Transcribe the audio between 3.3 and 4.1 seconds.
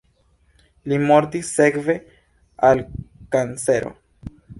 kancero.